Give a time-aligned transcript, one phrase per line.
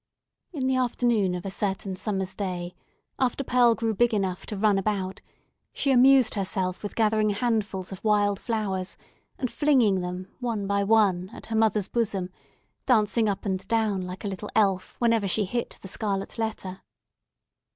[0.51, 2.73] In the afternoon of a certain summer's day,
[3.19, 5.21] after Pearl grew big enough to run about,
[5.73, 8.97] she amused herself with gathering handfuls of wild flowers,
[9.37, 12.31] and flinging them, one by one, at her mother's bosom;
[12.87, 16.81] dancing up and down like a little elf whenever she hit the scarlet letter.